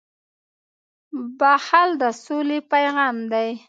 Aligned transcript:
•بښل 1.39 1.89
د 2.01 2.03
سولې 2.23 2.59
پیغام 2.71 3.15
دی. 3.33 3.49